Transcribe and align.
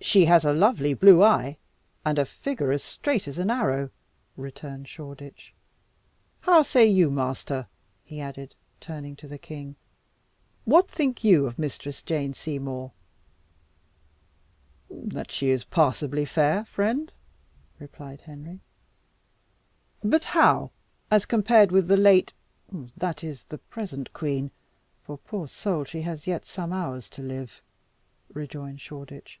"She 0.00 0.26
has 0.26 0.44
a 0.44 0.52
lovely 0.52 0.94
blue 0.94 1.24
eye, 1.24 1.58
and 2.04 2.20
a 2.20 2.24
figure 2.24 2.70
as 2.70 2.84
straight 2.84 3.26
as 3.26 3.36
an 3.36 3.50
arrow," 3.50 3.90
returned 4.36 4.86
Shoreditch. 4.88 5.52
"How 6.42 6.62
say 6.62 6.86
you, 6.86 7.10
master?" 7.10 7.66
he 8.04 8.20
added, 8.20 8.54
turning 8.78 9.16
to 9.16 9.26
the 9.26 9.38
king; 9.38 9.74
"what 10.64 10.88
think 10.88 11.24
you 11.24 11.46
of 11.46 11.58
Mistress 11.58 12.00
Jane 12.04 12.32
Seymour?" 12.32 12.92
"That 14.88 15.32
she 15.32 15.50
is 15.50 15.64
passably 15.64 16.24
fair, 16.24 16.64
friend," 16.64 17.12
replied 17.80 18.20
Henry. 18.20 18.60
"But 20.04 20.26
how 20.26 20.70
as 21.10 21.26
compared 21.26 21.72
with 21.72 21.88
the 21.88 21.96
late 21.98 22.32
that 22.96 23.24
is, 23.24 23.42
the 23.48 23.58
present 23.58 24.12
queen, 24.12 24.52
for, 25.02 25.18
poor 25.18 25.48
soul! 25.48 25.82
she 25.82 26.02
has 26.02 26.28
yet 26.28 26.44
some 26.46 26.72
hours 26.72 27.10
to 27.10 27.20
live," 27.20 27.60
rejoined 28.32 28.80
Shoreditch. 28.80 29.40